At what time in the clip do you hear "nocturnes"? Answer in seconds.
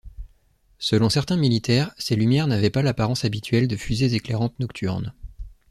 4.59-5.13